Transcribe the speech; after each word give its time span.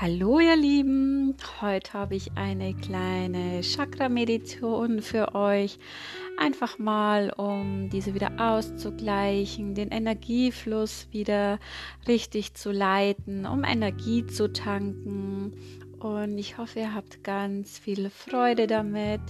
Hallo 0.00 0.40
ihr 0.40 0.56
Lieben, 0.56 1.36
heute 1.60 1.92
habe 1.92 2.14
ich 2.16 2.32
eine 2.34 2.72
kleine 2.72 3.60
Chakra-Meditation 3.60 5.02
für 5.02 5.34
euch. 5.34 5.78
Einfach 6.38 6.78
mal, 6.78 7.30
um 7.36 7.90
diese 7.90 8.14
wieder 8.14 8.32
auszugleichen, 8.38 9.74
den 9.74 9.90
Energiefluss 9.90 11.06
wieder 11.10 11.58
richtig 12.08 12.54
zu 12.54 12.72
leiten, 12.72 13.44
um 13.44 13.62
Energie 13.62 14.26
zu 14.26 14.50
tanken. 14.50 15.52
Und 15.98 16.38
ich 16.38 16.56
hoffe, 16.56 16.78
ihr 16.78 16.94
habt 16.94 17.22
ganz 17.22 17.78
viel 17.78 18.08
Freude 18.08 18.66
damit, 18.66 19.20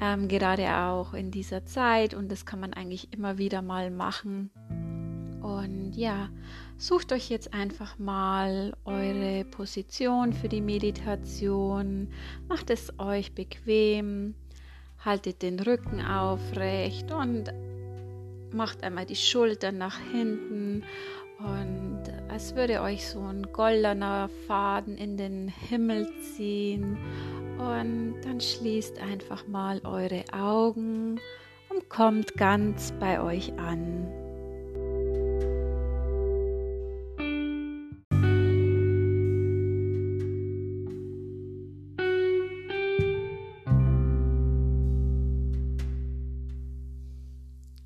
ähm, 0.00 0.26
gerade 0.26 0.74
auch 0.74 1.12
in 1.12 1.30
dieser 1.30 1.66
Zeit. 1.66 2.14
Und 2.14 2.32
das 2.32 2.46
kann 2.46 2.60
man 2.60 2.72
eigentlich 2.72 3.12
immer 3.12 3.36
wieder 3.36 3.60
mal 3.60 3.90
machen. 3.90 4.48
Und 5.48 5.94
ja, 5.94 6.28
Sucht 6.80 7.12
euch 7.12 7.28
jetzt 7.28 7.52
einfach 7.54 7.98
mal 7.98 8.72
eure 8.84 9.44
Position 9.44 10.32
für 10.32 10.48
die 10.48 10.60
Meditation. 10.60 12.06
Macht 12.48 12.70
es 12.70 12.92
euch 13.00 13.34
bequem. 13.34 14.36
Haltet 15.04 15.42
den 15.42 15.58
Rücken 15.58 16.00
aufrecht 16.00 17.10
und 17.10 17.52
macht 18.52 18.84
einmal 18.84 19.06
die 19.06 19.16
Schultern 19.16 19.78
nach 19.78 19.98
hinten 20.12 20.84
und 21.40 22.02
als 22.28 22.54
würde 22.54 22.80
euch 22.80 23.08
so 23.08 23.20
ein 23.20 23.48
goldener 23.52 24.30
Faden 24.46 24.96
in 24.96 25.16
den 25.16 25.48
Himmel 25.48 26.08
ziehen. 26.22 26.96
Und 27.58 28.20
dann 28.22 28.40
schließt 28.40 29.00
einfach 29.00 29.48
mal 29.48 29.80
eure 29.84 30.24
Augen 30.32 31.20
und 31.70 31.88
kommt 31.88 32.36
ganz 32.36 32.92
bei 33.00 33.20
euch 33.20 33.52
an. 33.58 34.17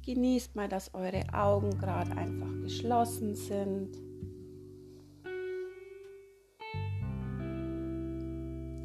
Genießt 0.05 0.57
mal, 0.57 0.69
dass 0.69 0.93
eure 0.95 1.23
Augen 1.33 1.79
gerade 1.79 2.11
einfach 2.17 2.53
geschlossen 2.61 3.37
sind. 3.37 3.97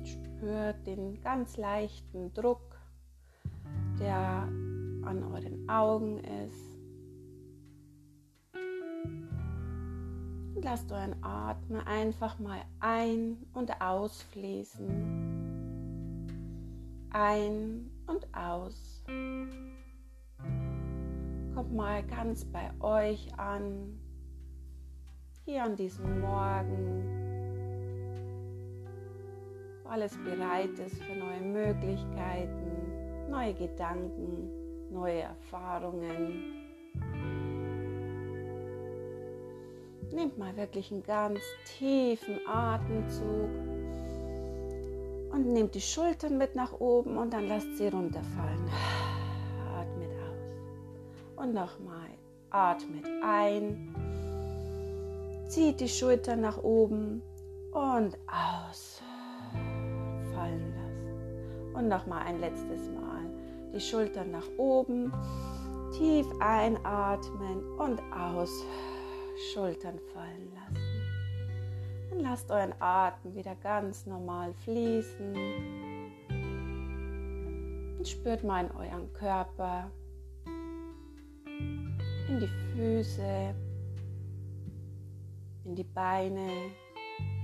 Spürt 0.06 0.86
den 0.86 1.20
ganz 1.22 1.58
leichten 1.58 2.32
Druck, 2.34 2.80
der 4.00 4.48
an 5.08 5.24
euren 5.34 5.68
Augen 5.68 6.20
ist. 6.20 6.78
Und 10.56 10.64
lasst 10.64 10.92
euren 10.92 11.16
Atmen 11.24 11.82
einfach 11.82 12.38
mal 12.38 12.62
ein- 12.80 13.44
und 13.54 13.82
ausfließen. 13.82 14.88
Ein 17.10 17.90
und 18.06 18.28
aus 18.36 19.04
kommt 21.58 21.74
mal 21.74 22.04
ganz 22.04 22.46
bei 22.46 22.70
euch 22.82 23.34
an, 23.36 24.00
hier 25.44 25.64
an 25.64 25.76
diesem 25.76 26.22
Morgen, 26.22 27.04
wo 29.84 29.90
alles 29.90 30.16
bereit 30.18 30.78
ist 30.78 31.02
für 31.02 31.16
neue 31.16 31.42
Möglichkeiten, 31.42 33.32
neue 33.32 33.56
Gedanken, 33.56 34.52
neue 34.92 35.22
Erfahrungen. 35.22 36.44
Nehmt 40.14 40.38
mal 40.38 40.56
wirklich 40.58 40.92
einen 40.92 41.02
ganz 41.02 41.40
tiefen 41.80 42.38
Atemzug 42.48 43.50
und 45.32 45.54
nehmt 45.54 45.74
die 45.74 45.82
Schultern 45.82 46.38
mit 46.38 46.54
nach 46.54 46.74
oben 46.74 47.18
und 47.18 47.34
dann 47.34 47.48
lasst 47.48 47.80
sie 47.80 47.88
runterfallen 47.88 48.97
und 51.38 51.54
nochmal 51.54 52.10
atmet 52.50 53.06
ein, 53.24 53.96
zieht 55.48 55.80
die 55.80 55.88
Schultern 55.88 56.42
nach 56.42 56.58
oben 56.58 57.22
und 57.72 58.18
aus, 58.28 59.02
fallen 60.34 60.74
lassen. 60.76 61.76
Und 61.76 61.88
nochmal 61.88 62.26
ein 62.26 62.40
letztes 62.40 62.90
Mal 62.90 63.08
die 63.74 63.80
Schultern 63.80 64.32
nach 64.32 64.48
oben, 64.58 65.14
tief 65.96 66.26
einatmen 66.40 67.64
und 67.78 68.02
aus, 68.12 68.64
Schultern 69.54 70.00
fallen 70.14 70.52
lassen. 70.56 70.78
Dann 72.10 72.20
lasst 72.22 72.50
euren 72.50 72.74
Atem 72.80 73.36
wieder 73.36 73.56
ganz 73.62 74.08
normal 74.08 74.54
fließen 74.64 75.36
und 77.98 78.08
spürt 78.08 78.44
mal 78.44 78.66
in 78.66 78.72
euren 78.72 79.14
Körper, 79.14 79.92
in 82.30 82.40
die 82.42 82.48
Füße, 82.48 83.56
in 85.64 85.76
die 85.76 85.84
Beine, 85.84 86.72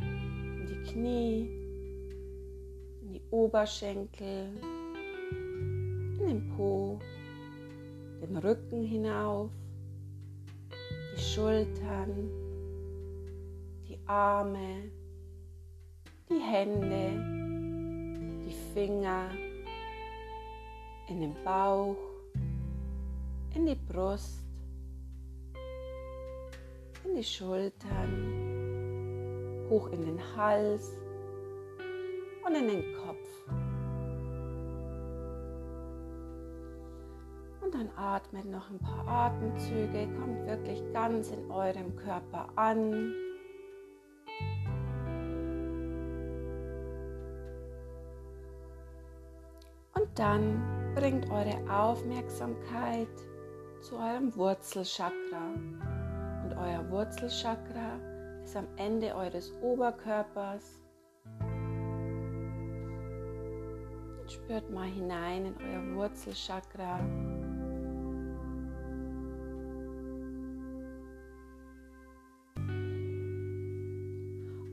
in 0.01 0.65
die 0.67 0.91
Knie, 0.91 1.49
in 3.01 3.13
die 3.13 3.21
Oberschenkel, 3.31 4.49
in 6.19 6.27
den 6.27 6.49
Po, 6.55 6.99
den 8.21 8.37
Rücken 8.37 8.83
hinauf, 8.83 9.49
die 11.15 11.21
Schultern, 11.21 12.29
die 13.87 13.99
Arme, 14.05 14.91
die 16.29 16.39
Hände, 16.39 17.11
die 18.45 18.55
Finger, 18.73 19.29
in 21.07 21.21
den 21.21 21.35
Bauch, 21.45 21.95
in 23.55 23.65
die 23.65 23.75
Brust, 23.75 24.42
in 27.05 27.15
die 27.15 27.23
Schultern, 27.23 28.49
hoch 29.69 29.87
in 29.91 30.05
den 30.05 30.19
Hals 30.35 30.97
und 32.45 32.55
in 32.55 32.67
den 32.67 32.83
Kopf. 32.95 33.17
Und 37.61 37.73
dann 37.73 37.89
atmet 37.95 38.45
noch 38.45 38.69
ein 38.69 38.79
paar 38.79 39.07
Atemzüge, 39.07 40.07
kommt 40.19 40.45
wirklich 40.45 40.83
ganz 40.93 41.31
in 41.31 41.49
eurem 41.49 41.95
Körper 41.95 42.49
an. 42.55 43.13
Und 49.95 50.09
dann 50.15 50.93
bringt 50.95 51.29
eure 51.31 51.57
Aufmerksamkeit 51.69 53.07
zu 53.81 53.95
eurem 53.95 54.35
Wurzelchakra 54.35 55.53
euer 56.51 56.89
Wurzelchakra 56.89 57.99
ist 58.43 58.57
am 58.57 58.67
Ende 58.75 59.15
eures 59.15 59.53
Oberkörpers. 59.61 60.81
Spürt 64.27 64.69
mal 64.69 64.87
hinein 64.87 65.45
in 65.45 65.55
euer 65.57 65.95
Wurzelchakra. 65.95 66.99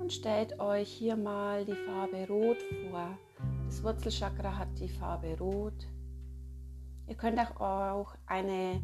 Und 0.00 0.12
stellt 0.12 0.58
euch 0.58 0.88
hier 0.88 1.16
mal 1.16 1.64
die 1.64 1.76
Farbe 1.76 2.26
Rot 2.28 2.58
vor. 2.90 3.16
Das 3.66 3.84
Wurzelchakra 3.84 4.58
hat 4.58 4.68
die 4.80 4.88
Farbe 4.88 5.38
Rot. 5.38 5.86
Ihr 7.06 7.16
könnt 7.16 7.38
auch 7.60 8.14
eine 8.26 8.82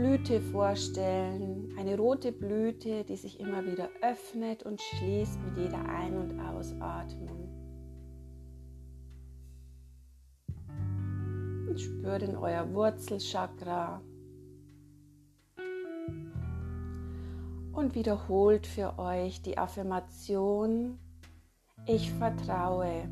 Blüte 0.00 0.40
vorstellen, 0.40 1.74
eine 1.78 1.94
rote 1.98 2.32
Blüte, 2.32 3.04
die 3.04 3.16
sich 3.16 3.38
immer 3.38 3.66
wieder 3.66 3.90
öffnet 4.00 4.62
und 4.62 4.80
schließt 4.80 5.38
mit 5.42 5.58
jeder 5.58 5.86
Ein- 5.90 6.16
und 6.16 6.40
Ausatmung. 6.40 7.50
Und 11.68 11.78
spürt 11.78 12.22
in 12.22 12.34
euer 12.34 12.72
Wurzelchakra 12.72 14.00
und 17.74 17.94
wiederholt 17.94 18.66
für 18.66 18.98
euch 18.98 19.42
die 19.42 19.58
Affirmation, 19.58 20.98
ich 21.84 22.10
vertraue. 22.12 23.06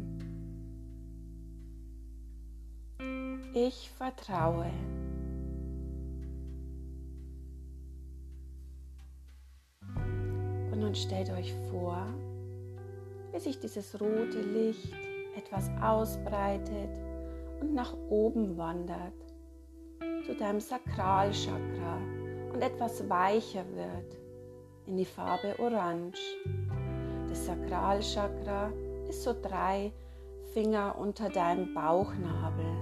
Ich 3.52 3.90
vertraue. 3.90 4.70
Und 10.78 10.84
nun 10.84 10.94
stellt 10.94 11.28
euch 11.30 11.52
vor, 11.72 12.06
wie 13.32 13.40
sich 13.40 13.58
dieses 13.58 14.00
rote 14.00 14.40
Licht 14.40 14.94
etwas 15.36 15.69
ausbreitet 15.82 16.90
und 17.60 17.75
nach 17.75 17.96
oben 18.08 18.56
wandert 18.56 19.12
zu 20.25 20.36
deinem 20.36 20.60
Sakralchakra 20.60 21.98
und 22.52 22.62
etwas 22.62 23.08
weicher 23.08 23.64
wird 23.75 24.19
in 24.86 24.96
die 24.96 25.04
Farbe 25.04 25.58
Orange. 25.58 26.20
Das 27.28 27.46
Sakralchakra 27.46 28.70
ist 29.08 29.25
so 29.25 29.34
drei 29.42 29.90
Finger 30.54 30.94
unter 30.96 31.28
deinem 31.28 31.75
Bauchnabel. 31.75 32.72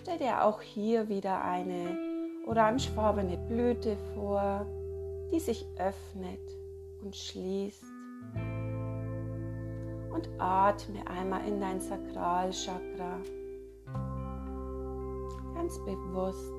Stell 0.00 0.16
dir 0.16 0.42
auch 0.46 0.62
hier 0.62 1.10
wieder 1.10 1.44
eine 1.44 1.98
orangefarbene 2.46 3.36
Blüte 3.36 3.98
vor, 4.14 4.64
die 5.32 5.40
sich 5.40 5.66
öffnet 5.78 6.40
und 7.02 7.14
schließt. 7.14 7.84
Und 10.12 10.28
atme 10.38 11.06
einmal 11.06 11.46
in 11.46 11.60
dein 11.60 11.80
Sakralchakra. 11.80 13.20
Ganz 15.54 15.78
bewusst. 15.84 16.52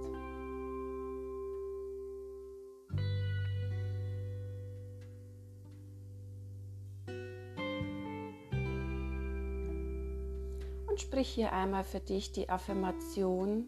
Und 10.87 10.99
sprich 11.01 11.27
hier 11.27 11.51
einmal 11.51 11.83
für 11.83 11.99
dich 11.99 12.31
die 12.31 12.49
Affirmation, 12.49 13.67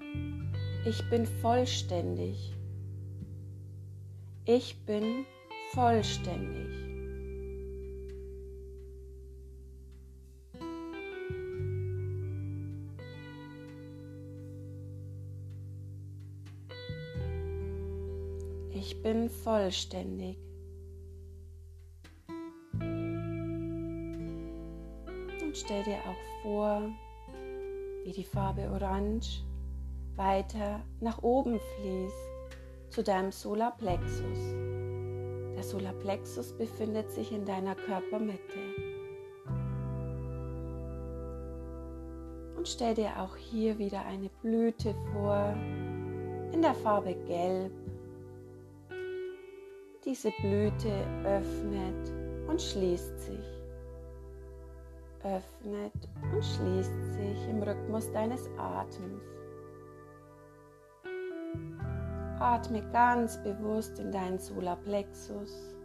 ich 0.85 1.09
bin 1.09 1.25
vollständig. 1.25 2.55
Ich 4.53 4.75
bin 4.85 5.25
vollständig. 5.71 6.67
Ich 18.73 19.01
bin 19.01 19.29
vollständig. 19.29 20.37
Und 25.41 25.53
stell 25.53 25.83
dir 25.85 25.99
auch 25.99 26.43
vor, 26.43 26.89
wie 28.03 28.11
die 28.11 28.25
Farbe 28.25 28.69
Orange 28.69 29.45
weiter 30.17 30.83
nach 30.99 31.23
oben 31.23 31.57
fließt 31.57 32.30
zu 32.91 33.03
deinem 33.03 33.31
Solarplexus. 33.31 34.55
Der 35.55 35.63
Solarplexus 35.63 36.51
befindet 36.53 37.09
sich 37.09 37.31
in 37.31 37.45
deiner 37.45 37.75
Körpermitte. 37.75 38.59
Und 42.57 42.67
stell 42.67 42.93
dir 42.93 43.11
auch 43.17 43.35
hier 43.37 43.79
wieder 43.79 44.05
eine 44.05 44.29
Blüte 44.41 44.93
vor 45.13 45.55
in 46.51 46.61
der 46.61 46.75
Farbe 46.75 47.15
Gelb. 47.25 47.71
Diese 50.03 50.31
Blüte 50.41 50.91
öffnet 51.23 52.49
und 52.49 52.61
schließt 52.61 53.19
sich. 53.19 53.45
Öffnet 55.23 55.93
und 56.33 56.43
schließt 56.43 57.13
sich 57.13 57.49
im 57.49 57.63
Rhythmus 57.63 58.11
deines 58.11 58.49
Atems. 58.57 59.40
Atme 62.41 62.81
ganz 62.91 63.37
bewusst 63.43 63.99
in 63.99 64.11
deinen 64.11 64.39
Solarplexus. 64.39 65.75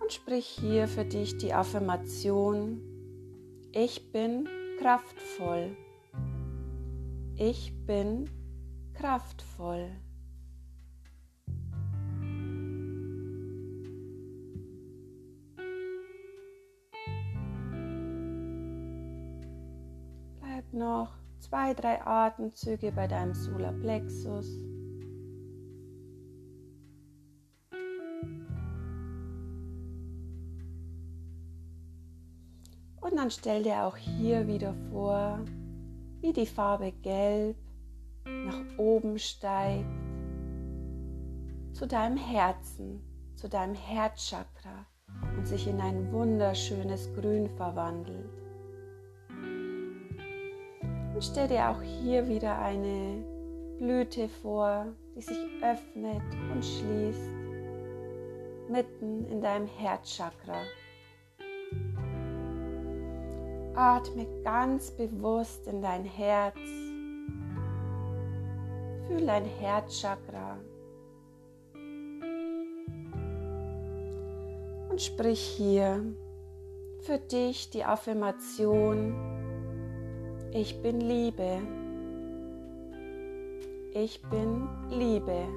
Und 0.00 0.12
sprich 0.12 0.46
hier 0.46 0.88
für 0.88 1.06
dich 1.06 1.38
die 1.38 1.54
Affirmation, 1.54 2.82
ich 3.72 4.12
bin 4.12 4.46
kraftvoll. 4.78 5.74
Ich 7.36 7.72
bin 7.86 8.28
kraftvoll. 8.92 9.90
Noch 20.74 21.08
zwei, 21.40 21.74
drei 21.74 22.04
Atemzüge 22.04 22.92
bei 22.92 23.06
deinem 23.06 23.34
Solarplexus. 23.34 24.46
Und 33.00 33.16
dann 33.16 33.30
stell 33.30 33.62
dir 33.62 33.84
auch 33.84 33.96
hier 33.96 34.46
wieder 34.46 34.74
vor, 34.90 35.38
wie 36.20 36.32
die 36.32 36.46
Farbe 36.46 36.92
Gelb 37.02 37.56
nach 38.24 38.78
oben 38.78 39.18
steigt 39.18 39.86
zu 41.72 41.86
deinem 41.86 42.16
Herzen, 42.16 43.02
zu 43.34 43.48
deinem 43.48 43.74
Herzchakra 43.74 44.86
und 45.36 45.46
sich 45.46 45.66
in 45.66 45.80
ein 45.80 46.10
wunderschönes 46.12 47.12
Grün 47.14 47.48
verwandelt. 47.50 48.43
Und 51.14 51.22
stell 51.22 51.46
dir 51.46 51.70
auch 51.70 51.80
hier 51.80 52.26
wieder 52.26 52.58
eine 52.58 53.24
Blüte 53.78 54.28
vor, 54.28 54.86
die 55.14 55.20
sich 55.20 55.46
öffnet 55.62 56.22
und 56.52 56.64
schließt, 56.64 57.20
mitten 58.68 59.24
in 59.30 59.40
deinem 59.40 59.68
Herzchakra. 59.68 60.60
Atme 63.76 64.26
ganz 64.42 64.90
bewusst 64.90 65.68
in 65.68 65.82
dein 65.82 66.04
Herz. 66.04 66.58
Fühl 69.06 69.26
dein 69.26 69.44
Herzchakra. 69.44 70.58
Und 74.90 75.00
sprich 75.00 75.40
hier 75.40 76.04
für 77.00 77.18
dich 77.18 77.70
die 77.70 77.84
Affirmation, 77.84 79.33
ich 80.54 80.80
bin 80.80 81.00
Liebe. 81.00 81.60
Ich 83.92 84.22
bin 84.22 84.68
Liebe. 84.88 85.48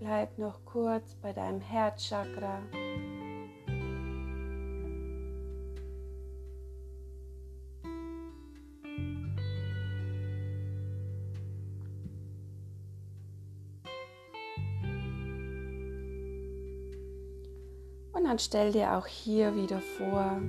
Bleib 0.00 0.36
noch 0.38 0.64
kurz 0.64 1.14
bei 1.22 1.32
deinem 1.32 1.60
Herzchakra. 1.60 2.62
Und 18.14 18.24
dann 18.24 18.38
stell 18.38 18.70
dir 18.70 18.96
auch 18.96 19.06
hier 19.06 19.54
wieder 19.56 19.80
vor, 19.80 20.40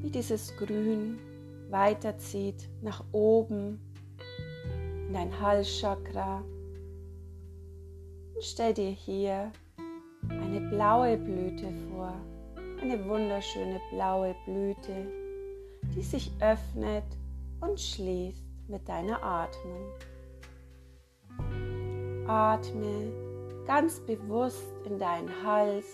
wie 0.00 0.10
dieses 0.10 0.56
Grün 0.56 1.18
weiterzieht 1.68 2.68
nach 2.82 3.04
oben 3.12 3.78
in 5.06 5.12
dein 5.12 5.40
Halschakra. 5.40 6.42
Und 8.34 8.42
stell 8.42 8.72
dir 8.72 8.90
hier 8.90 9.52
eine 10.28 10.60
blaue 10.70 11.18
Blüte 11.18 11.70
vor, 11.90 12.14
eine 12.80 13.04
wunderschöne 13.06 13.78
blaue 13.90 14.34
Blüte, 14.46 15.06
die 15.94 16.02
sich 16.02 16.32
öffnet 16.40 17.04
und 17.60 17.78
schließt 17.78 18.42
mit 18.68 18.88
deiner 18.88 19.22
Atmung. 19.22 19.92
Atme 22.26 23.12
ganz 23.66 24.00
bewusst 24.00 24.64
in 24.86 24.98
deinen 24.98 25.30
Hals 25.44 25.84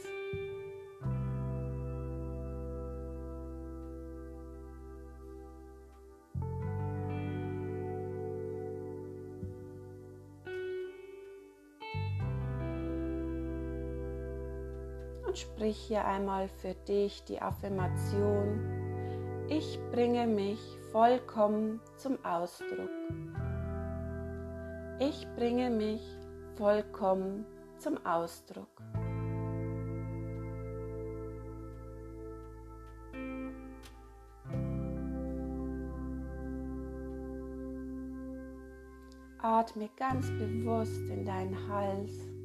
sprich 15.57 15.79
hier 15.89 16.05
einmal 16.05 16.49
für 16.49 16.75
dich 16.87 17.25
die 17.25 17.41
Affirmation, 17.41 18.61
ich 19.49 19.79
bringe 19.91 20.27
mich 20.27 20.61
vollkommen 20.93 21.81
zum 21.97 22.23
Ausdruck. 22.23 22.91
Ich 24.99 25.27
bringe 25.35 25.71
mich 25.71 26.03
vollkommen 26.57 27.47
zum 27.79 27.97
Ausdruck. 28.05 28.69
Atme 39.39 39.89
ganz 39.97 40.27
bewusst 40.33 41.09
in 41.09 41.25
deinen 41.25 41.57
Hals 41.69 42.36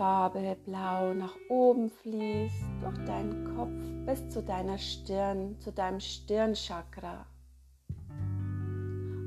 Farbe 0.00 0.56
blau 0.64 1.12
nach 1.12 1.36
oben 1.50 1.90
fließt, 1.90 2.64
durch 2.80 2.96
deinen 3.04 3.54
Kopf 3.54 4.06
bis 4.06 4.30
zu 4.30 4.42
deiner 4.42 4.78
Stirn, 4.78 5.60
zu 5.60 5.72
deinem 5.72 6.00
Stirnchakra 6.00 7.26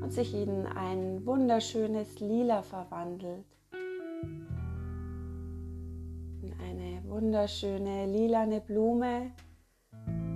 und 0.02 0.12
sich 0.12 0.34
in 0.34 0.66
ein 0.66 1.24
wunderschönes 1.24 2.18
Lila 2.18 2.62
verwandelt. 2.62 3.46
In 6.42 6.52
eine 6.60 7.08
wunderschöne 7.08 8.06
lilane 8.06 8.60
Blume, 8.60 9.30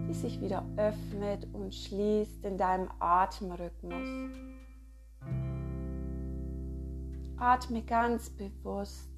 die 0.08 0.14
sich 0.14 0.40
wieder 0.40 0.64
öffnet 0.76 1.52
und 1.52 1.74
schließt 1.74 2.44
in 2.44 2.56
deinem 2.56 2.88
Atemrhythmus. 3.00 4.38
Atme 7.38 7.82
ganz 7.82 8.30
bewusst 8.30 9.17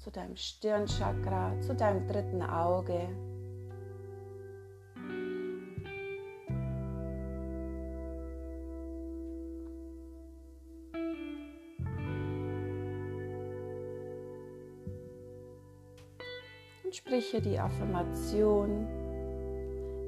zu 0.00 0.10
deinem 0.10 0.34
Stirnchakra, 0.34 1.60
zu 1.60 1.74
deinem 1.74 2.06
dritten 2.06 2.42
Auge. 2.42 3.06
Und 16.82 16.96
spreche 16.96 17.42
die 17.42 17.58
Affirmation, 17.58 18.86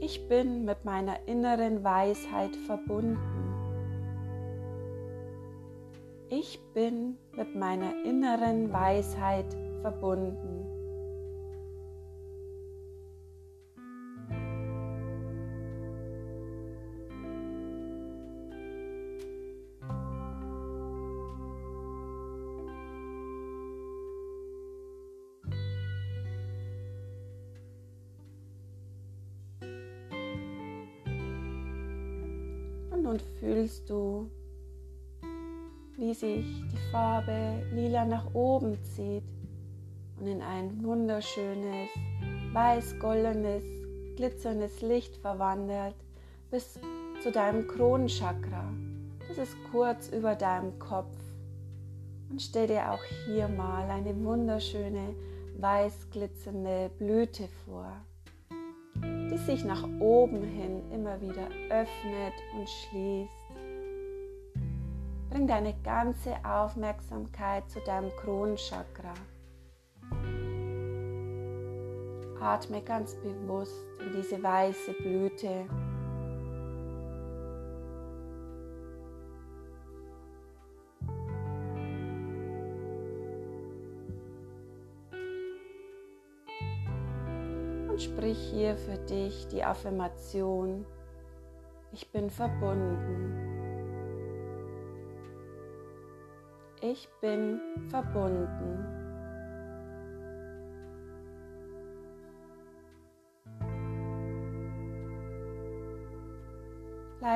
ich 0.00 0.26
bin 0.26 0.64
mit 0.64 0.87
meiner 0.87 1.28
inneren 1.28 1.84
Weisheit 1.84 2.56
verbunden. 2.66 3.18
Ich 6.30 6.58
bin 6.72 7.18
mit 7.37 7.54
meiner 7.54 7.92
inneren 8.06 8.72
Weisheit 8.72 9.54
verbunden. 9.82 10.82
Und 33.04 33.20
fühlst 33.40 33.90
du, 33.90 34.30
wie 35.98 36.14
sich 36.14 36.46
die 36.72 36.90
Farbe 36.90 37.62
lila 37.74 38.06
nach 38.06 38.32
oben 38.32 38.82
zieht 38.82 39.22
und 40.22 40.28
in 40.28 40.40
ein 40.40 40.84
wunderschönes, 40.84 41.90
weiß-goldenes, 42.52 43.64
glitzerndes 44.14 44.80
Licht 44.80 45.16
verwandelt 45.16 45.96
bis 46.48 46.78
zu 47.20 47.32
deinem 47.32 47.66
Kronenchakra. 47.66 48.72
Das 49.26 49.38
ist 49.38 49.56
kurz 49.72 50.08
über 50.10 50.36
deinem 50.36 50.78
Kopf. 50.78 51.16
Und 52.30 52.40
stell 52.40 52.68
dir 52.68 52.92
auch 52.92 53.02
hier 53.26 53.48
mal 53.48 53.90
eine 53.90 54.14
wunderschöne, 54.24 55.16
weiß 55.58 56.10
glitzernde 56.12 56.90
Blüte 56.98 57.48
vor, 57.64 57.90
die 59.02 59.38
sich 59.38 59.64
nach 59.64 59.82
oben 59.98 60.44
hin 60.44 60.82
immer 60.92 61.20
wieder 61.20 61.48
öffnet 61.68 62.34
und 62.56 62.68
schließt. 62.68 63.32
Bring 65.30 65.48
deine 65.48 65.74
ganze 65.82 66.36
Aufmerksamkeit 66.44 67.68
zu 67.68 67.80
deinem 67.80 68.10
Kronenchakra. 68.16 69.14
Atme 72.42 72.82
ganz 72.82 73.14
bewusst 73.14 73.87
in 74.00 74.12
diese 74.20 74.42
weiße 74.42 74.92
Blüte. 74.94 75.66
Und 87.88 88.02
sprich 88.02 88.38
hier 88.52 88.76
für 88.76 88.99
dich 88.99 89.46
die 89.49 89.62
Affirmation, 89.62 90.84
ich 91.92 92.11
bin 92.11 92.28
verbunden. 92.28 93.52
Ich 96.80 97.08
bin 97.20 97.61
verbunden. 97.88 99.01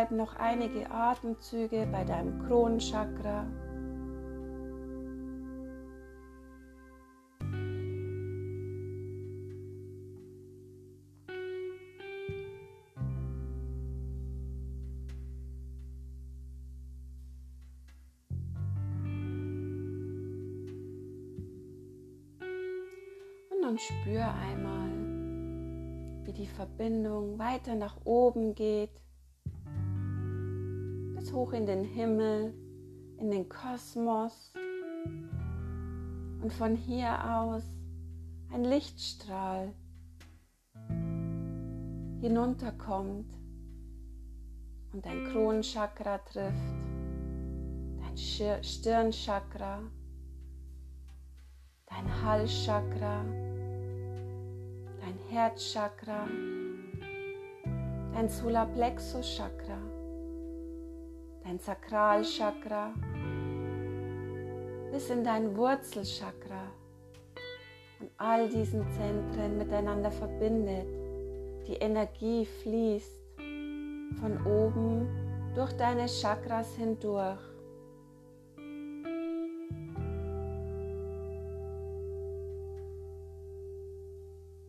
Bleib 0.06 0.18
noch 0.18 0.36
einige 0.36 0.88
Atemzüge 0.88 1.88
bei 1.90 2.04
deinem 2.04 2.46
Kronenchakra. 2.46 3.44
und 23.68 23.80
spür 23.80 24.32
einmal, 24.32 24.92
wie 26.24 26.32
die 26.32 26.46
Verbindung 26.46 27.36
weiter 27.40 27.74
nach 27.74 27.96
oben 28.04 28.54
geht 28.54 29.00
hoch 31.32 31.52
in 31.52 31.66
den 31.66 31.84
Himmel, 31.84 32.54
in 33.18 33.30
den 33.30 33.48
Kosmos. 33.48 34.52
Und 36.42 36.52
von 36.52 36.76
hier 36.76 37.12
aus 37.34 37.62
ein 38.52 38.64
Lichtstrahl 38.64 39.72
hinunterkommt 42.20 43.32
und 44.92 45.04
dein 45.04 45.24
Kronenchakra 45.24 46.18
trifft, 46.18 46.56
dein 48.00 48.16
Stirnchakra, 48.62 49.82
dein 51.86 52.22
Halschakra, 52.22 53.24
dein 55.00 55.18
Herzchakra, 55.28 56.28
dein 58.12 58.28
Solarplexus-Chakra 58.28 59.95
dein 61.46 61.58
Sakralchakra 61.60 62.92
bis 64.90 65.10
in 65.10 65.22
dein 65.22 65.56
Wurzelchakra 65.56 66.72
und 68.00 68.10
all 68.16 68.48
diesen 68.48 68.84
Zentren 68.90 69.56
miteinander 69.56 70.10
verbindet. 70.10 70.88
Die 71.68 71.74
Energie 71.74 72.46
fließt 72.46 73.20
von 74.20 74.44
oben 74.44 75.08
durch 75.54 75.72
deine 75.74 76.06
Chakras 76.08 76.74
hindurch. 76.74 77.40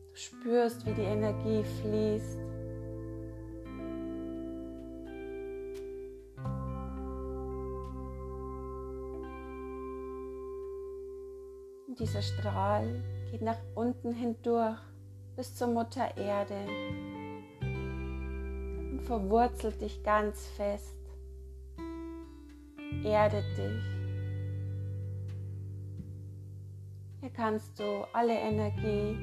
Du 0.09 0.15
spürst, 0.15 0.85
wie 0.85 0.93
die 0.93 1.01
Energie 1.01 1.63
fließt 1.81 2.39
dieser 11.99 12.21
Strahl 12.21 13.01
geht 13.31 13.41
nach 13.41 13.57
unten 13.75 14.13
hindurch 14.13 14.77
bis 15.35 15.55
zur 15.55 15.67
Mutter 15.67 16.15
Erde 16.17 16.55
und 17.61 19.01
verwurzelt 19.03 19.81
dich 19.81 20.03
ganz 20.03 20.47
fest, 20.47 20.97
erdet 23.03 23.45
dich. 23.57 23.83
Hier 27.19 27.29
kannst 27.31 27.79
du 27.79 28.05
alle 28.13 28.33
Energie, 28.33 29.17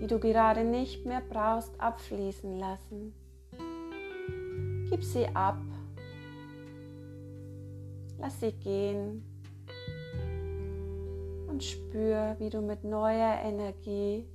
die 0.00 0.06
du 0.06 0.18
gerade 0.18 0.64
nicht 0.64 1.06
mehr 1.06 1.22
brauchst, 1.28 1.80
abfließen 1.80 2.58
lassen. 2.58 3.14
Gib 4.90 5.04
sie 5.04 5.26
ab. 5.28 5.58
Lass 8.18 8.40
sie 8.40 8.52
gehen 8.52 9.37
und 11.48 11.64
spür, 11.64 12.36
wie 12.38 12.50
du 12.50 12.60
mit 12.60 12.84
neuer 12.84 13.40
Energie 13.42 14.28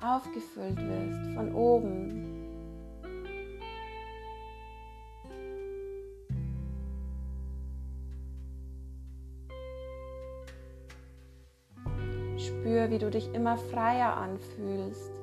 aufgefüllt 0.00 0.76
wirst 0.76 1.34
von 1.34 1.54
oben. 1.54 2.32
Spür, 12.38 12.90
wie 12.90 12.98
du 12.98 13.10
dich 13.10 13.32
immer 13.32 13.56
freier 13.56 14.16
anfühlst. 14.16 15.15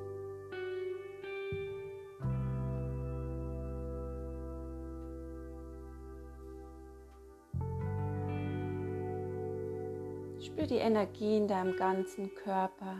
Die 10.74 10.80
Energie 10.80 11.36
in 11.36 11.46
deinem 11.46 11.76
ganzen 11.76 12.34
Körper. 12.34 12.96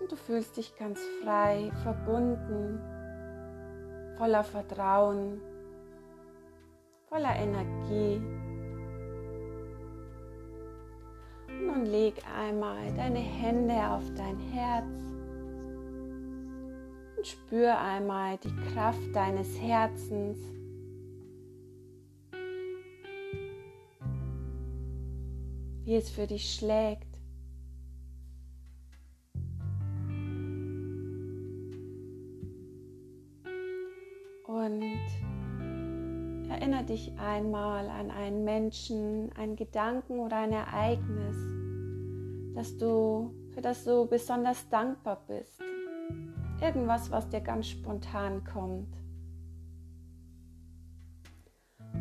Und 0.00 0.12
du 0.12 0.16
fühlst 0.16 0.56
dich 0.56 0.76
ganz 0.76 1.00
frei, 1.24 1.72
verbunden, 1.82 2.80
voller 4.18 4.44
Vertrauen, 4.44 5.40
voller 7.08 7.34
Energie. 7.34 8.22
Nun 11.48 11.86
leg 11.86 12.14
einmal 12.38 12.92
deine 12.96 13.18
Hände 13.18 13.74
auf 13.90 14.04
dein 14.14 14.38
Herz 14.38 15.09
und 17.20 17.26
spür 17.26 17.78
einmal 17.78 18.38
die 18.38 18.72
Kraft 18.72 19.14
deines 19.14 19.60
Herzens. 19.60 20.38
Wie 25.84 25.96
es 25.96 26.08
für 26.08 26.26
dich 26.26 26.54
schlägt. 26.54 27.18
Und 34.46 34.82
erinnere 36.48 36.84
dich 36.84 37.12
einmal 37.18 37.90
an 37.90 38.10
einen 38.10 38.44
Menschen, 38.44 39.30
einen 39.36 39.56
Gedanken 39.56 40.20
oder 40.20 40.38
ein 40.38 40.52
Ereignis, 40.52 41.36
dass 42.54 42.78
du, 42.78 43.34
für 43.50 43.60
das 43.60 43.84
du 43.84 44.06
besonders 44.06 44.66
dankbar 44.70 45.22
bist. 45.28 45.60
Irgendwas, 46.60 47.10
was 47.10 47.26
dir 47.30 47.40
ganz 47.40 47.68
spontan 47.68 48.44
kommt. 48.44 48.94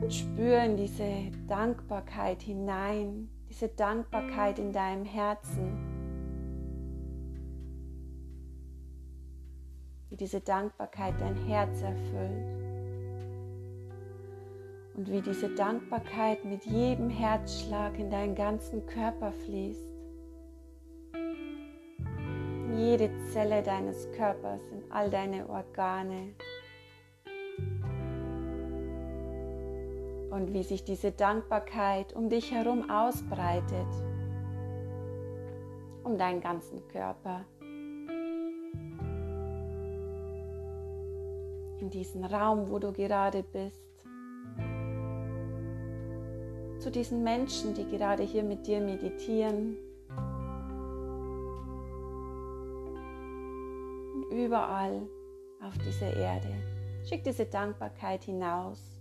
Und 0.02 0.14
spür 0.14 0.62
in 0.64 0.76
diese 0.76 1.32
Dankbarkeit 1.48 2.42
hinein, 2.42 3.30
diese 3.50 3.70
Dankbarkeit 3.70 4.60
in 4.60 4.74
deinem 4.74 5.06
Herzen. 5.06 5.78
Wie 10.10 10.18
diese 10.18 10.42
Dankbarkeit 10.42 11.20
dein 11.22 11.38
Herz 11.46 11.82
erfüllt. 11.82 12.60
Und 14.96 15.10
wie 15.10 15.22
diese 15.22 15.56
Dankbarkeit 15.56 16.44
mit 16.44 16.66
jedem 16.66 17.10
Herzschlag 17.10 17.98
in 17.98 18.10
deinen 18.10 18.36
ganzen 18.36 18.86
Körper 18.88 19.32
fließt 19.32 19.89
jede 22.80 23.10
Zelle 23.32 23.62
deines 23.62 24.10
Körpers, 24.14 24.62
in 24.72 24.90
all 24.90 25.10
deine 25.10 25.50
Organe. 25.50 26.34
Und 30.32 30.54
wie 30.54 30.64
sich 30.64 30.84
diese 30.84 31.12
Dankbarkeit 31.12 32.14
um 32.14 32.30
dich 32.30 32.52
herum 32.52 32.90
ausbreitet, 32.90 33.88
um 36.04 36.18
deinen 36.18 36.40
ganzen 36.40 36.88
Körper. 36.88 37.46
In 41.82 41.90
diesen 41.90 42.24
Raum, 42.24 42.70
wo 42.70 42.80
du 42.80 42.94
gerade 42.94 43.44
bist. 43.44 43.82
Zu 46.80 46.92
diesen 46.92 47.24
Menschen, 47.24 47.74
die 47.74 47.86
gerade 47.90 48.24
hier 48.24 48.44
mit 48.44 48.68
dir 48.68 48.80
meditieren. 48.80 49.78
Überall 54.32 55.02
auf 55.62 55.78
dieser 55.80 56.16
Erde. 56.16 56.54
Schick 57.08 57.24
diese 57.24 57.46
Dankbarkeit 57.46 58.24
hinaus. 58.24 59.00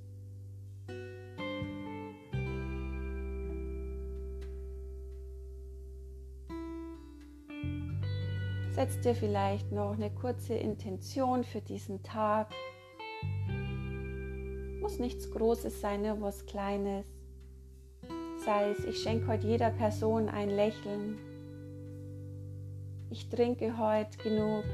Setz 8.70 9.00
dir 9.00 9.14
vielleicht 9.14 9.72
noch 9.72 9.94
eine 9.94 10.10
kurze 10.10 10.54
Intention 10.54 11.42
für 11.42 11.60
diesen 11.60 12.02
Tag. 12.04 12.52
Muss 14.80 15.00
nichts 15.00 15.30
Großes 15.32 15.80
sein, 15.80 16.02
nur 16.02 16.20
was 16.20 16.46
Kleines. 16.46 17.06
Sei 18.44 18.70
es, 18.70 18.84
ich 18.84 19.02
schenke 19.02 19.26
heute 19.26 19.48
jeder 19.48 19.70
Person 19.70 20.28
ein 20.28 20.50
Lächeln. 20.50 21.18
Ich 23.10 23.28
trinke 23.28 23.76
heute 23.78 24.16
genug 24.18 24.64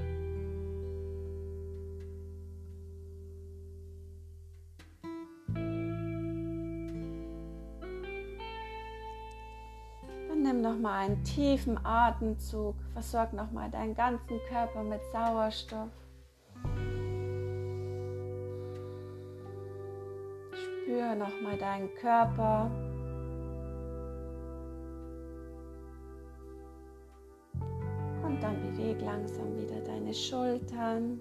nochmal 10.64 11.04
einen 11.04 11.22
tiefen 11.22 11.78
Atemzug. 11.84 12.74
Versorg 12.94 13.32
nochmal 13.32 13.70
deinen 13.70 13.94
ganzen 13.94 14.40
Körper 14.48 14.82
mit 14.82 15.00
Sauerstoff. 15.12 15.90
Spüre 20.52 21.14
nochmal 21.16 21.56
deinen 21.58 21.94
Körper. 21.94 22.70
Und 28.24 28.42
dann 28.42 28.60
beweg 28.62 29.00
langsam 29.02 29.56
wieder 29.56 29.80
deine 29.80 30.14
Schultern, 30.14 31.20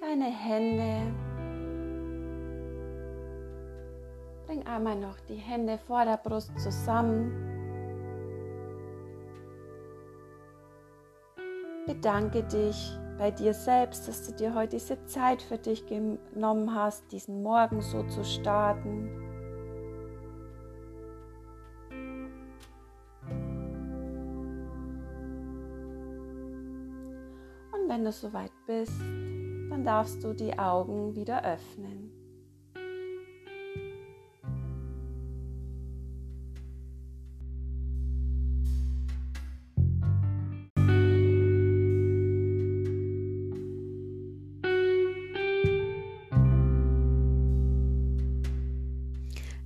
deine 0.00 0.26
Hände. 0.26 1.12
Bring 4.46 4.64
einmal 4.66 4.96
noch 4.96 5.18
die 5.28 5.34
Hände 5.34 5.78
vor 5.86 6.04
der 6.04 6.18
Brust 6.18 6.56
zusammen. 6.58 7.51
Bedanke 11.92 12.42
dich 12.44 12.98
bei 13.18 13.30
dir 13.30 13.52
selbst, 13.52 14.08
dass 14.08 14.26
du 14.26 14.32
dir 14.32 14.54
heute 14.54 14.78
diese 14.78 15.04
Zeit 15.04 15.42
für 15.42 15.58
dich 15.58 15.84
genommen 15.84 16.74
hast, 16.74 17.12
diesen 17.12 17.42
Morgen 17.42 17.82
so 17.82 18.02
zu 18.04 18.24
starten. 18.24 19.10
Und 27.72 27.88
wenn 27.88 28.04
du 28.04 28.10
soweit 28.10 28.52
bist, 28.66 28.98
dann 29.68 29.84
darfst 29.84 30.24
du 30.24 30.32
die 30.32 30.58
Augen 30.58 31.14
wieder 31.14 31.44
öffnen. 31.44 32.21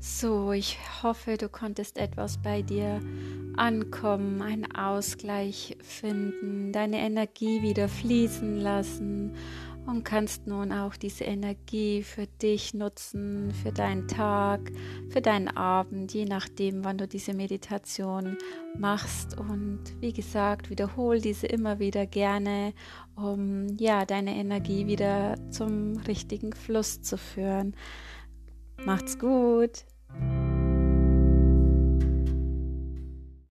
So, 0.08 0.52
ich 0.52 0.78
hoffe, 1.02 1.36
du 1.36 1.48
konntest 1.48 1.98
etwas 1.98 2.38
bei 2.38 2.62
dir 2.62 3.02
ankommen, 3.56 4.40
einen 4.40 4.72
Ausgleich 4.72 5.76
finden, 5.82 6.70
deine 6.72 7.00
Energie 7.00 7.60
wieder 7.60 7.88
fließen 7.88 8.56
lassen 8.60 9.34
und 9.84 10.04
kannst 10.04 10.46
nun 10.46 10.70
auch 10.70 10.94
diese 10.94 11.24
Energie 11.24 12.04
für 12.04 12.28
dich 12.40 12.72
nutzen, 12.72 13.50
für 13.50 13.72
deinen 13.72 14.06
Tag, 14.06 14.70
für 15.08 15.20
deinen 15.20 15.48
Abend, 15.48 16.14
je 16.14 16.24
nachdem, 16.24 16.84
wann 16.84 16.98
du 16.98 17.08
diese 17.08 17.34
Meditation 17.34 18.38
machst. 18.78 19.36
Und 19.36 19.80
wie 20.00 20.12
gesagt, 20.12 20.70
wiederhol 20.70 21.20
diese 21.20 21.48
immer 21.48 21.80
wieder 21.80 22.06
gerne, 22.06 22.74
um 23.16 23.76
ja 23.76 24.06
deine 24.06 24.36
Energie 24.36 24.86
wieder 24.86 25.34
zum 25.50 25.96
richtigen 26.06 26.52
Fluss 26.52 27.02
zu 27.02 27.18
führen. 27.18 27.74
Macht's 28.84 29.18
gut! 29.18 29.84
Thank 30.08 30.22
you. 30.22 30.55